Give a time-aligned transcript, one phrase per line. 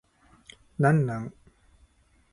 [0.79, 1.31] 何なん